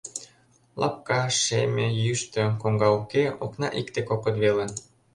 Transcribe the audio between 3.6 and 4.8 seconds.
икте-кокыт веле.